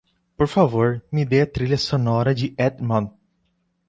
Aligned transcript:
Por 0.37 0.47
favor, 0.53 0.89
me 1.13 1.23
dê 1.31 1.39
a 1.41 1.45
trilha 1.55 1.77
sonora 1.87 2.33
de 2.33 2.47
Edgemont. 2.67 3.11